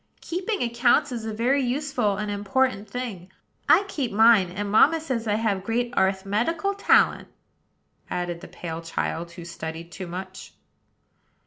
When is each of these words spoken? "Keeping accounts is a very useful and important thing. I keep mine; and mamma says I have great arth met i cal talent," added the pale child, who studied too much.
"Keeping 0.19 0.63
accounts 0.63 1.11
is 1.11 1.25
a 1.27 1.31
very 1.31 1.61
useful 1.61 2.17
and 2.17 2.31
important 2.31 2.89
thing. 2.89 3.31
I 3.69 3.83
keep 3.87 4.11
mine; 4.11 4.49
and 4.49 4.71
mamma 4.71 4.99
says 4.99 5.27
I 5.27 5.35
have 5.35 5.63
great 5.63 5.93
arth 5.95 6.25
met 6.25 6.49
i 6.49 6.53
cal 6.53 6.73
talent," 6.73 7.27
added 8.09 8.41
the 8.41 8.47
pale 8.47 8.81
child, 8.81 9.33
who 9.33 9.45
studied 9.45 9.91
too 9.91 10.07
much. 10.07 10.55